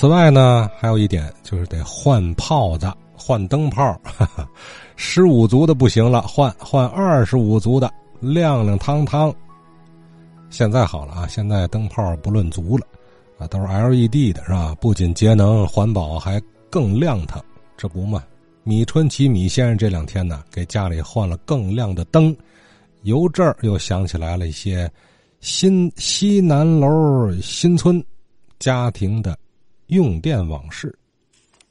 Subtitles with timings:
[0.00, 4.00] 此外呢，还有一点就是得换炮子、换灯泡。
[4.96, 9.30] 十五足的不行了，换换二十五足的，亮亮堂堂。
[10.48, 12.86] 现在好了啊，现在灯泡不论足了，
[13.36, 14.74] 啊，都是 LED 的，是吧？
[14.80, 16.40] 不仅节能环保，还
[16.70, 17.38] 更亮堂。
[17.76, 18.24] 这不嘛，
[18.62, 22.34] 米春奇米先生这两天呢，给家里换了更亮的灯，
[23.02, 24.90] 由这儿又想起来了一些
[25.40, 28.02] 新西南楼新村
[28.58, 29.36] 家庭的
[29.90, 30.98] 用电往事。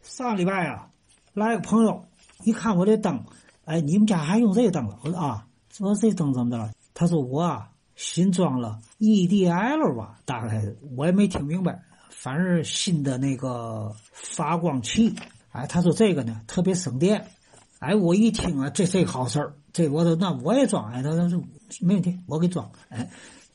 [0.00, 0.88] 上礼拜啊，
[1.34, 2.04] 来个朋友，
[2.44, 3.22] 一看我这灯，
[3.64, 4.98] 哎，你们家还用这灯了？
[5.02, 5.46] 我说啊，
[5.80, 6.72] 我说这灯怎么着？
[6.94, 7.68] 他说我啊。
[7.94, 10.64] 新装了 EDL 吧，大概
[10.96, 15.14] 我也没听明白，反正新的那个发光器。
[15.50, 17.24] 哎，他说这个呢特别省电。
[17.80, 20.90] 哎，我一听啊，这这好事儿，这我说那我也装。
[20.90, 21.42] 哎，他说
[21.82, 22.68] 没问题，我给装。
[22.88, 23.08] 哎，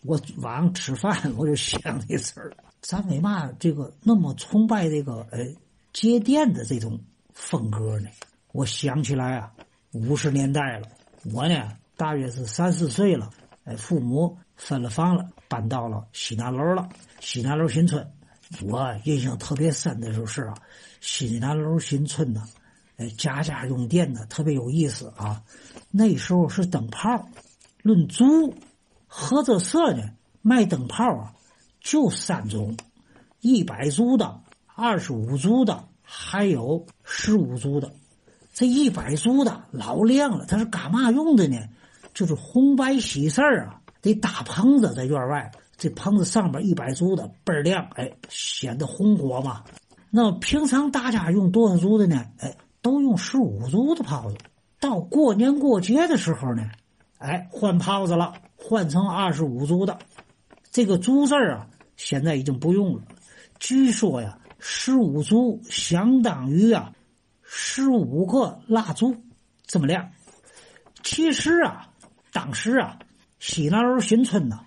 [0.03, 5.55] 我晚上吃饭我就想这事儿，咱为嘛这个那么崇拜这个哎
[5.93, 6.99] 节电的这种
[7.33, 8.09] 风格呢？
[8.51, 9.51] 我想起来啊，
[9.91, 10.87] 五十年代了，
[11.33, 13.29] 我呢大约是三四岁了。
[13.65, 16.87] 哎，父母分了房了，搬到了西南楼了。
[17.19, 18.07] 西南楼新村，
[18.63, 20.55] 我印象特别深的就是啊，
[21.01, 22.43] 西南楼新村呢，
[22.95, 25.43] 哎，家家用电呢，特别有意思啊。
[25.91, 27.27] 那时候是灯泡，
[27.81, 28.53] 论租，
[29.19, 30.03] 合作社呢
[30.43, 31.33] 卖灯泡啊，
[31.81, 32.77] 就三种：
[33.41, 34.39] 一百租的、
[34.75, 37.91] 二十五租的，还有十五租的。
[38.53, 41.57] 这一百租的老亮了，它是干嘛用的呢？
[42.13, 49.63] 就是红白喜事儿啊，得搭棚子在院外，这棚子上边一百足的倍儿亮，哎，显得红火嘛。
[50.11, 52.23] 那平常大家用多少足的呢？
[52.37, 54.37] 哎，都用十五足的炮子。
[54.79, 56.69] 到过年过节的时候呢，
[57.17, 59.97] 哎，换炮子了，换成二十五足的。
[60.71, 63.03] 这个足字啊，现在已经不用了。
[63.59, 66.91] 据说呀，十五足相当于啊
[67.41, 69.15] 十五个蜡烛
[69.65, 70.09] 这么亮。
[71.03, 71.89] 其实啊。
[72.33, 72.99] 当时啊，
[73.39, 74.59] 西南楼新村呢，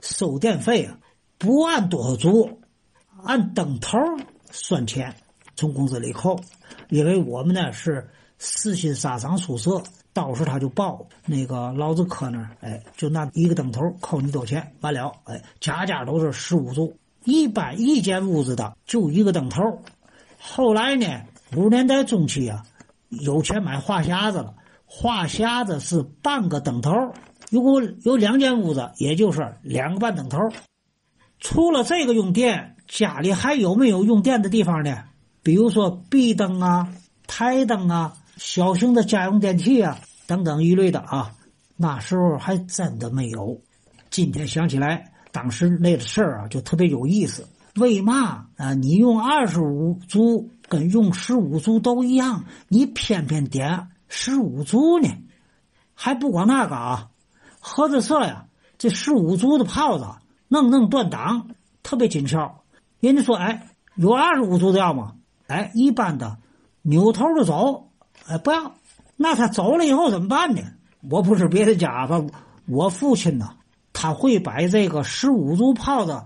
[0.00, 1.00] 收电费啊，
[1.36, 2.60] 不按多少组，
[3.24, 3.98] 按灯头
[4.52, 5.16] 算钱，
[5.56, 6.38] 从工资里扣。
[6.90, 9.82] 因为我们呢是四新沙场宿舍，
[10.18, 16.92] 到时候他就报那个老子科那儿，哎，就拿一个灯头扣你多少钱，完了，哎，家家都是十五组，
[17.22, 19.62] 一般一间屋子的就一个灯头。
[20.36, 21.06] 后来呢，
[21.54, 22.64] 五十年代中期啊，
[23.10, 24.52] 有钱买话匣子了。
[24.86, 26.90] 话匣子是半个灯头，
[27.52, 30.36] 如果有两间屋子，也就是两个半灯头。
[31.38, 35.04] 除了这个用电，家里还有没有用电的地方呢？
[35.44, 36.92] 比如说壁灯啊、
[37.28, 41.34] 台灯啊、小型的家用电器啊等等一类的啊。
[41.76, 43.60] 那时候还真的没有。
[44.10, 47.46] 今天想起来，当时那个事儿啊，就特别有意思。
[47.76, 48.74] 为嘛啊？
[48.74, 53.88] 你用二十五组跟用十五组都一样，你偏偏点。
[54.08, 55.08] 十五足呢，
[55.94, 57.10] 还不光那个啊，
[57.60, 58.46] 合作社呀，
[58.78, 60.06] 这十五足的炮子
[60.48, 61.48] 弄弄断档，
[61.82, 62.62] 特别紧俏。
[63.00, 65.14] 人家说，哎，有二十五足的要吗？
[65.46, 66.38] 哎，一般的
[66.82, 67.87] 扭头就走，
[68.28, 68.74] 哎，不要。
[69.16, 70.62] 那他走了以后怎么办呢？
[71.10, 72.26] 我不是别的家伙，
[72.66, 73.56] 我父亲呢，
[73.92, 76.22] 他会把这个十五足炮子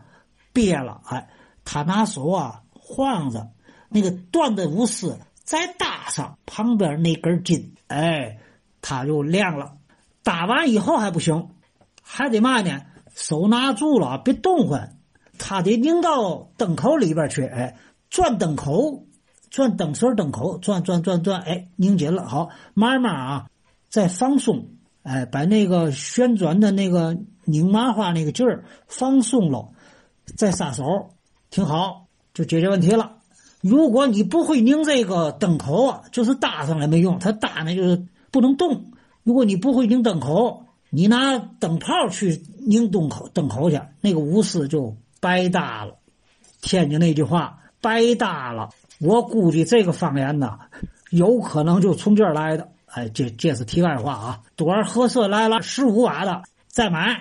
[0.53, 1.29] 憋了，哎，
[1.65, 3.49] 他拿手啊晃着
[3.89, 5.19] 那个断的无丝。
[5.45, 8.39] 再搭上旁边那根筋，哎，
[8.81, 9.73] 它就亮了。
[10.23, 11.51] 搭完以后还不行，
[12.01, 12.81] 还得嘛呢？
[13.13, 14.97] 手拿住了，别动换，
[15.39, 17.77] 他得拧到灯口里边去，哎，
[18.09, 19.05] 转灯口，
[19.53, 23.51] 转灯绳灯口，转转转转，哎，拧紧了，好，慢慢啊，
[23.91, 24.71] 再放松，
[25.03, 29.69] 哎，把那个旋转的那个拧麻花那个劲儿放松了，
[30.37, 31.11] 再撒手，
[31.51, 33.19] 挺好，就解决问题了。
[33.61, 38.93] 如果你不会拧这个灯口啊，就是搭上来没用，它搭那就是不能动。
[39.23, 45.99] 如果你不会拧灯口，你拿灯泡去拧灯口灯口去，那个钨丝就白搭了。
[46.63, 48.71] 天津那句话“白搭了”，
[49.03, 50.59] 我估计这个方言呢，
[51.11, 52.69] 有可能就从这儿来的。
[52.87, 54.41] 哎，这这是题外话啊。
[54.55, 57.21] 多尔合适来了，十五瓦的再买，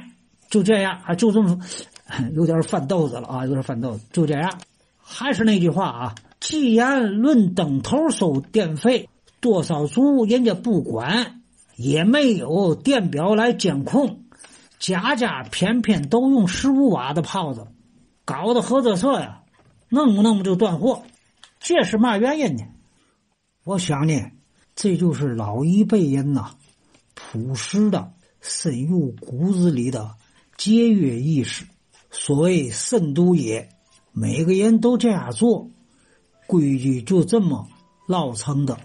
[0.49, 1.57] 就这样啊，就这么
[2.35, 4.59] 有点犯豆子了啊，有点犯豆子，就这样。
[4.99, 6.15] 还是那句话啊。
[6.39, 9.07] 既然论灯头收电费
[9.39, 11.41] 多少足，人家不管，
[11.77, 14.23] 也没有电表来监控，
[14.77, 17.65] 家家偏偏都用十五瓦的炮子，
[18.25, 19.41] 搞得合作社呀，
[19.87, 21.03] 弄不弄不就断货？
[21.63, 22.63] 这是嘛原因呢？
[23.63, 24.31] 我想呢，
[24.75, 26.55] 这就是老一辈人呐，
[27.13, 30.15] 朴实的、深入骨子里的
[30.57, 31.67] 节约意识。
[32.09, 33.69] 所谓慎独也，
[34.11, 35.69] 每个人都这样做。
[36.47, 37.67] 规矩就这么
[38.07, 38.79] 老成的。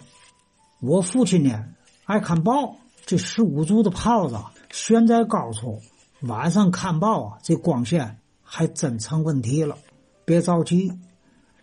[0.81, 1.64] 我父亲呢
[2.05, 2.76] 爱看报，
[3.06, 4.37] 这十五足的炮子
[4.70, 5.81] 悬在高处，
[6.20, 9.78] 晚上看报啊，这光线还真成问题了。
[10.26, 10.93] 别着急，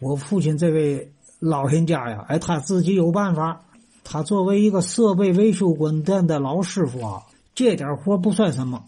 [0.03, 3.61] 我父亲这位老人家呀，哎，他自己有办法。
[4.05, 7.23] 他作为一个设备维修馆店的老师傅啊，
[7.55, 8.83] 这点活不算什么。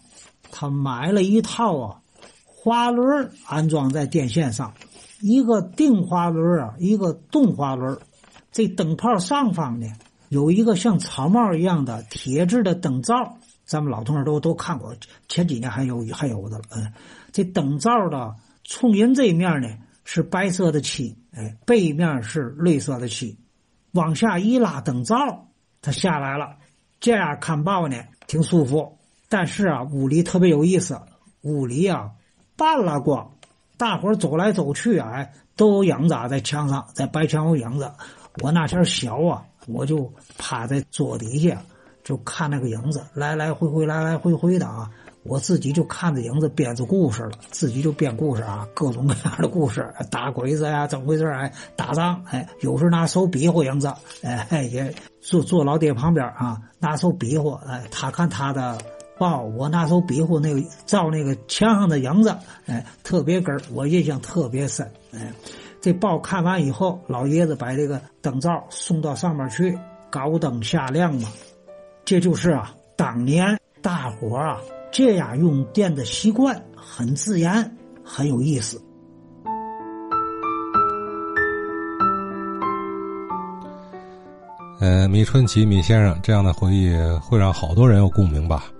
[0.52, 2.00] 他买了一套啊，
[2.44, 4.74] 滑轮安装在电线上，
[5.22, 7.98] 一个定滑轮啊，一个动滑轮。
[8.52, 9.86] 这灯泡上方呢，
[10.28, 14.94] 有一个像草帽一样的铁质的灯罩，咱们老同志都都看过，
[15.28, 16.64] 前几年还有还有的了。
[16.72, 16.92] 嗯，
[17.32, 18.34] 这灯罩的
[18.64, 19.68] 冲人这一面呢
[20.16, 23.38] 是白色的漆，哎，背面是绿色的漆。
[23.92, 25.46] 往下一拉灯罩，
[25.82, 26.56] 它下来了。
[27.00, 28.96] 这样看报呢，挺舒服。
[29.28, 30.98] 但是啊，屋里特别有意思。
[31.42, 32.12] 屋里啊，
[32.56, 33.30] 半拉光，
[33.76, 37.92] 大伙走来走去啊，都有影子在墙上，在白墙有影子。
[38.42, 41.62] 我那前小啊，我就趴在桌底下，
[42.02, 44.90] 就看那个影子来来回回，来来回回的啊。
[45.28, 53.92] 我自己就看着影子编着故事了，自己就编故事啊，各种各样的故事，打鬼子呀，怎么回事哎，打仗，哎，有时拿手比划影子，
[54.22, 58.78] 哎，也坐坐老爹旁边啊，拿手比划，哎，他看他的
[59.18, 62.36] 报，我拿手比划那个照那个墙上的影子，
[62.66, 65.32] 哎，特别根我印象特别深，哎，
[65.80, 69.78] 这报看完以后，老爷子把这个灯罩送到上面去，
[70.10, 71.28] 高灯下亮嘛，
[72.04, 74.58] 这就是啊，当年大伙啊。
[74.98, 77.70] 这样用电的习惯很自然，
[78.02, 78.82] 很有意思。
[84.80, 88.72] 呃，米春奇米先生这样的回忆会让好多人有共鸣吧？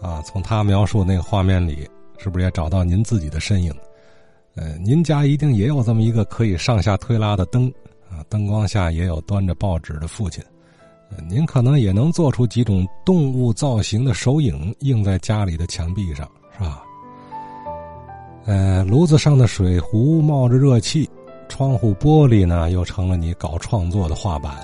[0.00, 1.86] 啊，从他描述那个画面里，
[2.16, 3.70] 是不是也找到您自己的身影？
[4.54, 7.70] 呃，您家一定也有这么一个可以上下推拉的灯
[8.08, 10.42] 啊，灯光下也有端着报纸的父亲。
[11.28, 16.82] 您可能也能做出几种动物造型的手影，映在家里的墙壁上，是吧？
[18.46, 21.08] 呃，炉子上的水壶冒着热气，
[21.48, 24.56] 窗户玻璃呢又成了你搞创作的画板。